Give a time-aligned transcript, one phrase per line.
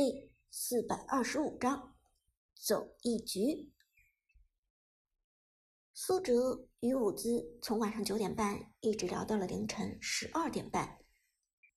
[0.00, 1.94] 第四百二十五章，
[2.54, 3.70] 走一局。
[5.92, 11.04] 苏哲与伍兹从晚上九点半一直聊到了凌晨十二点半，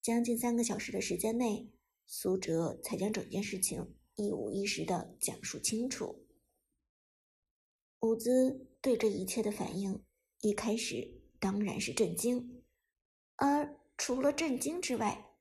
[0.01, 1.69] 将近三个小时的时间内，
[2.05, 6.25] 苏哲才将整件事情一五一十的讲述清楚。
[7.99, 10.01] 伍兹对这一切的反应，
[10.39, 12.63] 一开始当然是震惊，
[13.35, 15.35] 而除了震惊之外，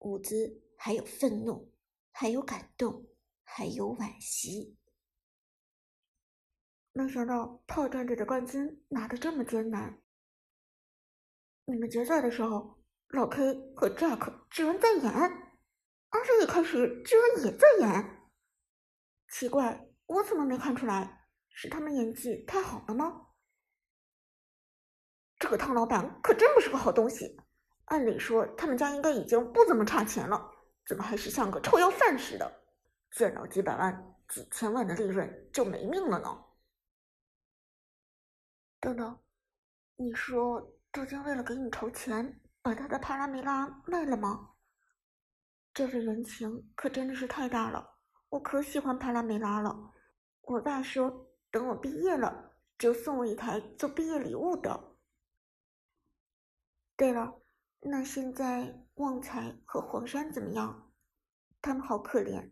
[0.00, 1.72] 伍兹还有愤怒。
[2.18, 3.06] 还有感动，
[3.44, 4.78] 还有惋惜。
[6.92, 10.00] 没想到炮战队的冠军拿的这么艰难。
[11.66, 18.30] 你们决赛的时候，老 K 和 Jack 居然在演，阿飞一开始居然也在演。
[19.28, 21.28] 奇怪，我怎么没看出来？
[21.50, 23.26] 是他们演技太好了吗？
[25.38, 27.38] 这个汤老板可真不是个好东西。
[27.84, 30.55] 按理说，他们家应该已经不怎么差钱了。
[30.86, 32.62] 怎么还是像个臭要饭似的？
[33.10, 36.44] 见到几百万、几千万的利润就没命了呢？
[38.78, 39.18] 等等，
[39.96, 40.60] 你说
[40.92, 44.50] 杜江为了给你筹钱，把他的帕拉梅拉卖了吗？
[45.72, 47.98] 这份人情可真的是太大了，
[48.28, 49.94] 我可喜欢帕拉梅拉了。
[50.42, 54.96] 我爸说，等我毕业了就送我一台做毕业礼物的。
[56.96, 57.42] 对了。
[57.88, 60.92] 那现在旺财和黄山怎么样？
[61.62, 62.50] 他们好可怜，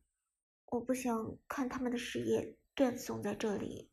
[0.66, 3.90] 我不想看他们的事业断送在这里。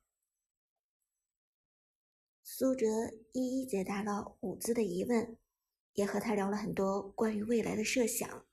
[2.44, 2.86] 苏哲
[3.31, 5.36] 一一解答了伍兹的疑问，
[5.94, 8.45] 也和他聊了很多关于未来的设想。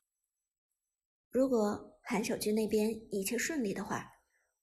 [1.28, 4.10] 如果韩小军那边一切顺利的话，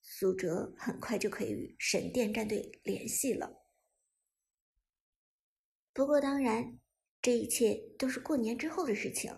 [0.01, 3.67] 苏哲很快就可以与神殿战队联系了。
[5.93, 6.79] 不过当然。
[7.25, 9.35] 这一切都是过年之后的事情。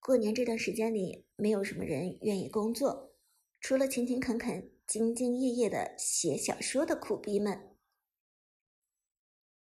[0.00, 3.14] 过年这段时间里，没有什么人愿意工作，
[3.60, 7.76] 除了勤勤恳恳、兢兢业业的写小说的苦逼们。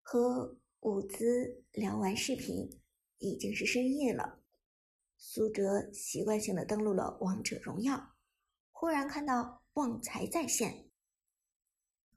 [0.02, 2.80] 和伍兹聊完视频，
[3.18, 4.40] 已经是深夜了。
[5.18, 8.16] 苏哲习惯性的登录了王者荣耀，
[8.72, 10.90] 忽然看到旺财在线。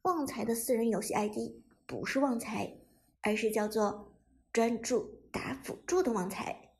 [0.02, 1.36] 旺财的私人游戏 ID
[1.84, 2.78] 不是旺财，
[3.22, 4.14] 而是叫做
[4.52, 5.20] 专注。
[5.32, 6.74] 打辅助的旺财，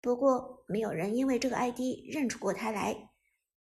[0.00, 1.80] 不过没有人因为这个 ID
[2.12, 3.10] 认出过他来。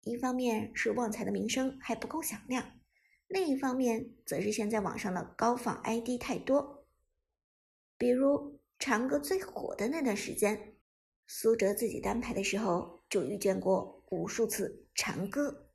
[0.03, 2.79] 一方面是旺财的名声还不够响亮，
[3.27, 6.87] 另一方面则是现在网上的高仿 ID 太多。
[7.99, 10.75] 比如长歌最火的那段时间，
[11.27, 15.71] 苏哲自己单排的时候就遇见过无数次长歌，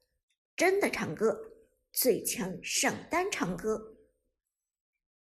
[0.56, 1.38] 真的长歌，
[1.92, 3.96] 最强上单长歌。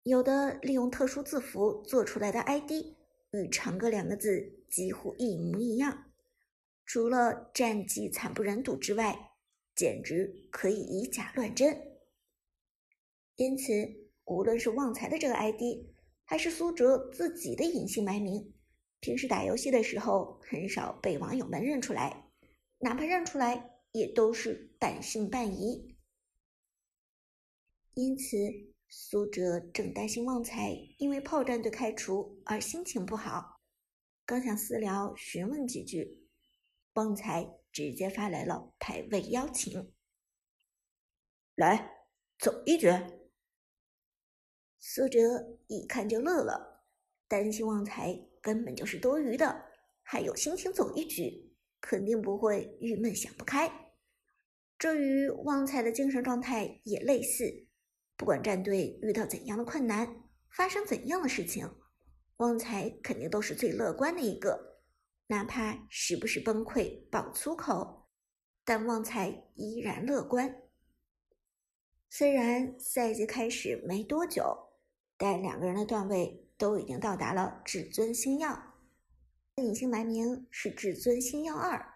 [0.03, 2.71] 有的利用特殊字符做出来的 ID。
[3.31, 6.11] 与“长歌”两个字几乎一模一样，
[6.85, 9.31] 除了战绩惨不忍睹之外，
[9.73, 11.97] 简直可以以假乱真。
[13.37, 13.73] 因此，
[14.25, 15.61] 无论是旺财的这个 ID，
[16.25, 18.53] 还是苏哲自己的隐姓埋名，
[18.99, 22.29] 平时打游戏的时候很少被网友们认出来，
[22.79, 25.95] 哪怕认出来，也都是半信半疑。
[27.93, 28.70] 因此。
[28.93, 33.61] 苏哲正担心旺财因为炮战队开除而心情不好，
[34.25, 36.27] 刚想私聊询问几句，
[36.95, 39.93] 旺财直接发来了排位邀请，
[41.55, 42.05] 来
[42.37, 42.89] 走一局。
[44.77, 46.83] 苏哲一看就乐了，
[47.29, 49.69] 担心旺财根本就是多余的，
[50.03, 53.93] 还有心情走一局，肯定不会郁闷想不开。
[54.77, 57.69] 这与旺财的精神状态也类似。
[58.21, 61.67] 不管战队遇到怎样的困难，发生怎样的事情，
[62.37, 64.83] 旺财肯定都是最乐观的一个。
[65.25, 68.07] 哪怕时不时崩溃爆粗口，
[68.63, 70.61] 但旺财依然乐观。
[72.11, 74.55] 虽然赛季开始没多久，
[75.17, 78.75] 但两个人的段位都已经到达了至尊星耀。
[79.55, 81.95] 隐姓埋名是至尊星耀二，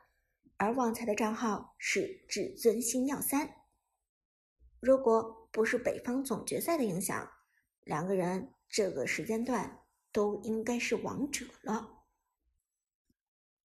[0.58, 3.48] 而旺财的账号是至尊星耀三。
[4.80, 7.32] 如果不是北方总决赛的影响，
[7.86, 9.80] 两个人这个时间段
[10.12, 12.04] 都应该是王者了。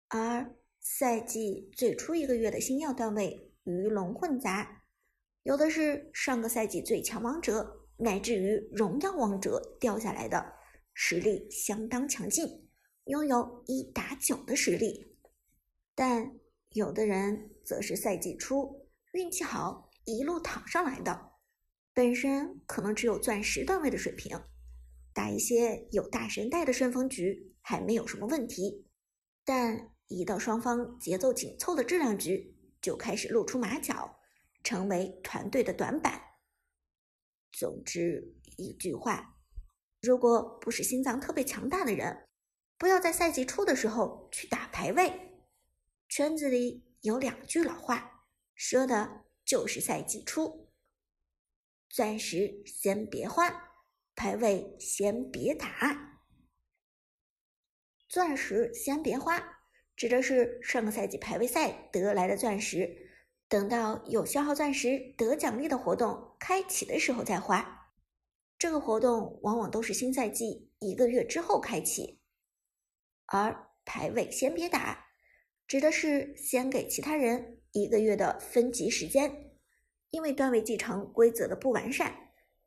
[0.06, 4.84] 而赛季最初一个月的星耀段位鱼龙混杂，
[5.42, 10.52] 有的是上个赛季最强王者，乃至于荣耀王者掉下来的，
[10.94, 12.68] 实力相当强劲，
[13.06, 15.16] 拥有一打九的实力；
[15.96, 16.38] 但
[16.74, 21.31] 有的人则是赛季初运气好，一路躺上来的。
[21.94, 24.40] 本身可能只有钻石段位的水平，
[25.12, 28.86] 打一些有大神带的顺风局还没有什么问题，
[29.44, 34.18] 但一到双方节奏紧凑的质量局，就开始露出马脚，
[34.64, 36.22] 成为团队的短板。
[37.52, 39.36] 总之一句话，
[40.00, 42.26] 如果不是心脏特别强大的人，
[42.78, 45.44] 不要在赛季初的时候去打排位。
[46.08, 50.71] 圈子里有两句老话，说的就是赛季初：
[51.92, 53.54] 钻石先别换，
[54.16, 56.22] 排位先别打。
[58.08, 59.60] 钻石先别花，
[59.94, 63.10] 指的是上个赛季排位赛得来的钻石，
[63.46, 67.92] 等到有消耗钻石得奖励的活动开启的时候再花。
[68.56, 72.22] 这个活动往往都是新赛季一个月之后开启。
[73.26, 75.08] 而排位先别打，
[75.66, 79.51] 指的是先给其他人一个月的分级时间，
[80.12, 82.14] 因为段位继承规则的不完善，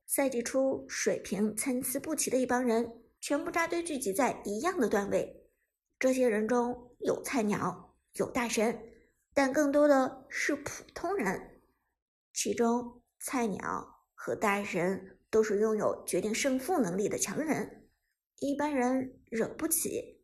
[0.06, 3.02] 赛季初水平参差不齐的一帮人。
[3.22, 5.50] 全部扎堆聚集在一样的段位，
[5.98, 8.80] 这些人中有菜鸟，有大神，
[9.34, 11.62] 但更多的是普通人。
[12.34, 17.88] 其中，菜鸟和大神都是拥有决定胜负能力的强人，
[18.38, 20.24] 一般人惹不起。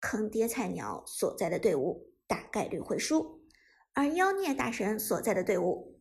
[0.00, 3.46] 坑爹菜鸟所在的队伍大概率会输，
[3.92, 5.93] 而妖孽大神所在的队伍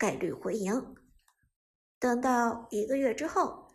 [0.00, 0.96] 概率回赢。
[2.00, 3.68] 等到一个月之后。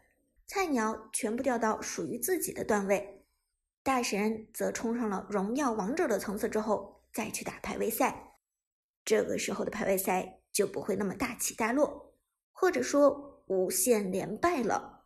[0.48, 3.26] 菜鸟全部掉到属于自己的段位，
[3.82, 8.36] 大神则冲上了荣耀王者的层次之后再去打排位赛。
[9.04, 12.14] 这个时候的排位赛就不会那么大起大落，
[12.52, 15.06] 或者说无限连败了。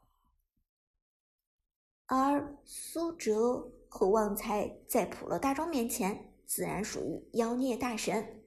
[2.08, 8.44] 而苏哲和旺财在普罗大庄面前自然属于妖孽大神，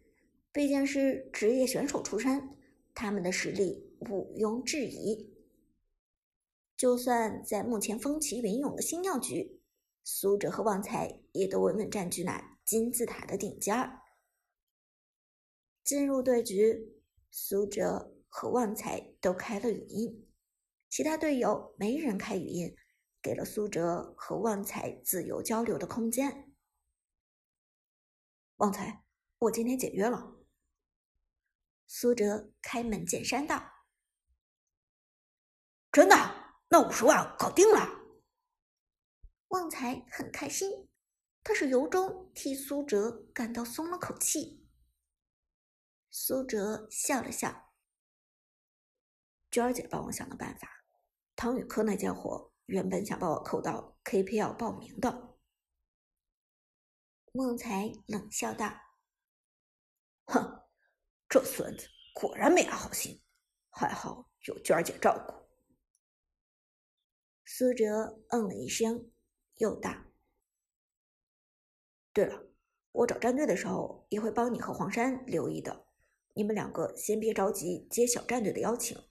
[0.52, 2.54] 毕竟是职业选手出身，
[2.94, 5.32] 他们的实力毋庸置疑。
[6.76, 9.60] 就算在目前风起云涌的星耀局，
[10.02, 14.00] 苏哲和旺财也都稳稳占据那金字塔的顶尖儿。
[15.84, 17.00] 进入对局，
[17.30, 20.28] 苏哲和旺财都开了语音，
[20.88, 22.74] 其他队友没人开语音，
[23.20, 26.52] 给了苏哲和旺财自由交流的空间。
[28.56, 29.04] 旺财，
[29.38, 30.41] 我今天解约了。
[31.94, 33.70] 苏哲开门见山道
[35.92, 36.16] ：“真的？”
[36.70, 38.16] 那五十万搞定了，
[39.48, 40.88] 旺财很开心，
[41.44, 44.66] 他是由衷替苏哲感到松了口气。
[46.10, 47.74] 苏哲笑了笑
[49.52, 50.86] ：“娟儿姐帮我想的办法，
[51.36, 55.36] 唐雨科那家伙原本想把我扣到 KPL 报名的。”
[57.32, 58.80] 旺财冷笑道
[60.32, 60.61] ：“哼，
[61.32, 63.22] 这孙子果然没安好心，
[63.70, 65.32] 还好有娟儿姐照顾。”
[67.48, 69.10] 苏哲嗯了一声，
[69.54, 69.90] 又道
[72.12, 72.52] ：“对了，
[72.90, 75.86] 我找战队的时候也会帮你和黄山留意的。
[76.34, 79.02] 你们两个先别着急接小战队的邀请，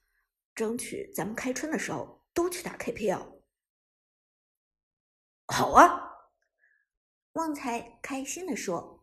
[0.54, 3.42] 争取咱们开春的时候都去打 KPL。”
[5.50, 6.30] 好啊，
[7.32, 9.01] 旺财开心的说。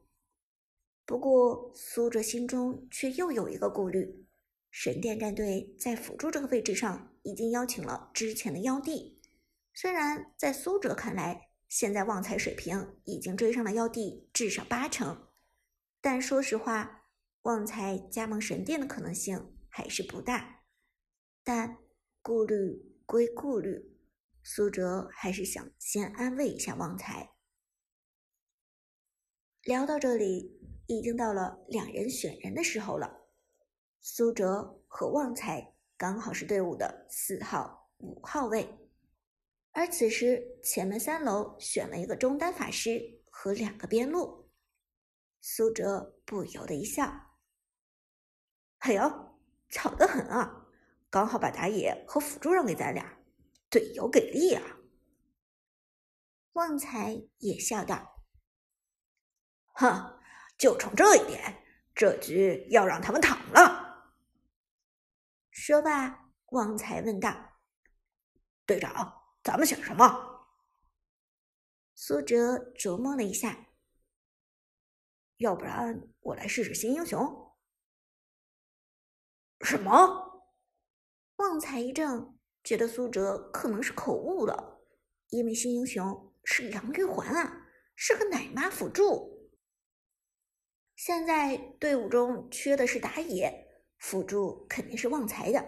[1.08, 4.26] 不过苏哲心中却又有一个顾虑：
[4.70, 9.18] 神殿战队在辅助这个位置上已经邀请了之前的妖帝。
[9.72, 15.28] 虽然在苏哲看来，现在旺财水平已经追上了妖帝至少八成，
[16.02, 17.06] 但说实话，
[17.40, 20.64] 旺财加盟神殿的可能性还是不大。
[21.42, 21.78] 但
[22.20, 23.96] 顾虑归顾虑，
[24.42, 27.30] 苏哲还是想先安慰一下旺财。
[29.62, 33.28] 聊到这里，已经到了两人选人的时候了。
[34.00, 38.68] 苏哲和旺财刚好是队伍的四号、五号位。
[39.72, 44.50] 而此时，前门三楼选了一个中单法师和两个边路。
[45.40, 47.36] 苏哲不由得一笑
[48.78, 50.66] ：“哎呦，巧得很啊！
[51.10, 53.20] 刚好把打野和辅助让给咱俩，
[53.70, 54.62] 队友给力啊！”
[56.54, 58.24] 旺财也笑道
[59.74, 60.17] ：“哼，
[60.58, 64.10] 就冲这一点，这局要让他们躺了。”
[65.50, 67.34] 说罢，旺财问道
[68.66, 70.50] ：“队长。”咱们选什么？
[71.94, 73.68] 苏哲琢磨了一下，
[75.38, 77.56] 要不然我来试试新英雄。
[79.62, 80.44] 什么？
[81.36, 84.82] 旺财一怔，觉得苏哲可能是口误了，
[85.30, 89.37] 因为新英雄是杨玉环啊，是个奶妈辅助。
[91.08, 95.64] 现在队伍中缺的是打野，辅助肯定是旺财的，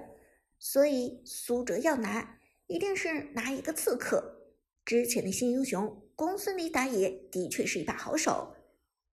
[0.58, 2.38] 所以苏哲要拿。
[2.66, 4.52] 一定是拿一个刺客。
[4.84, 8.54] 之前的新英雄公孙离打野的确是一把好手，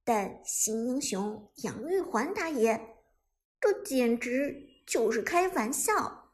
[0.04, 2.78] 但新英雄杨玉环打野，
[3.62, 6.34] 这简直就是开玩笑。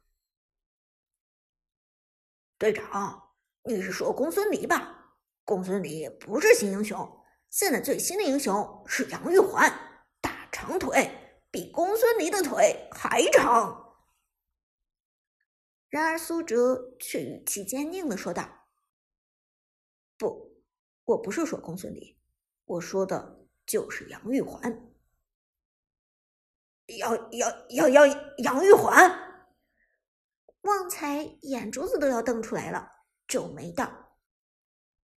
[2.58, 3.30] 队长，
[3.66, 5.20] 你是说公孙离吧？
[5.46, 7.23] 公孙离不是新英雄，
[7.54, 9.72] 现在最新的英雄是杨玉环，
[10.20, 13.96] 大长腿，比公孙离的腿还长。
[15.88, 18.66] 然而苏哲却语气坚定的说道
[20.18, 20.64] ：“不，
[21.04, 22.20] 我不是说公孙离，
[22.66, 24.92] 我说的。”就是杨玉环，
[26.88, 29.48] 杨杨杨杨杨玉环，
[30.62, 32.92] 旺财眼珠子都要瞪出来了，
[33.26, 34.18] 皱眉道：“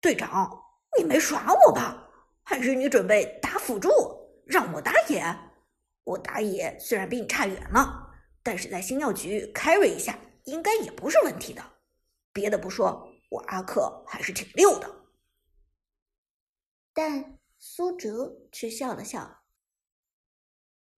[0.00, 0.62] 队长，
[0.96, 2.05] 你没耍我吧？
[2.46, 3.90] 还是你准备打辅助，
[4.46, 5.22] 让我打野？
[6.04, 11.62] 我打野虽然比你差远了，但是在星耀局 carry 一下，应该也不是问题的。
[12.32, 14.88] 别的不说，我阿克还是挺溜的。”
[16.94, 17.36] 但。
[17.58, 19.44] 苏哲却笑了笑：“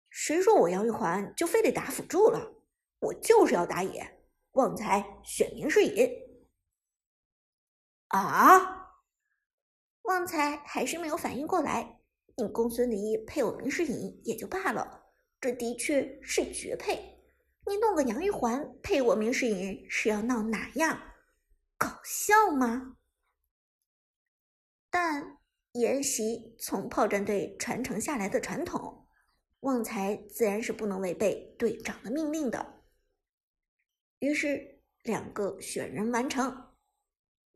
[0.10, 2.52] 谁说我杨玉环就非得打辅助了？
[3.00, 4.26] 我就是要打野。
[4.54, 6.10] 旺财选明世隐。”
[8.10, 8.77] 啊！
[10.08, 12.00] 旺财还是没有反应过来。
[12.36, 15.06] 你公孙离配我明世隐也就罢了，
[15.40, 16.96] 这的确是绝配。
[17.66, 21.00] 你弄个杨玉环配我明世隐是要闹哪样？
[21.78, 22.98] 搞笑吗？
[24.90, 25.38] 但。
[25.74, 29.06] 沿袭从炮战队传承下来的传统，
[29.60, 32.82] 旺财自然是不能违背队长的命令的。
[34.18, 36.70] 于是，两个选人完成，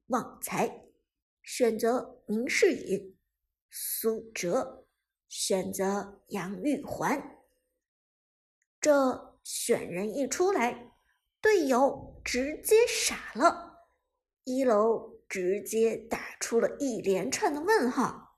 [0.07, 0.90] 旺财
[1.43, 3.17] 选择明世隐，
[3.69, 4.85] 苏哲
[5.27, 7.39] 选择杨玉环。
[8.79, 10.93] 这选人一出来，
[11.39, 13.85] 队友直接傻了，
[14.43, 15.11] 一楼。
[15.31, 18.30] 直接打出了一连串的问号。